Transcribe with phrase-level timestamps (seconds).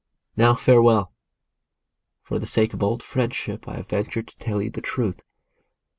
[0.35, 1.13] Now, farewell!
[2.23, 5.21] For the sake of old friendship I have ventured to tell you the truth.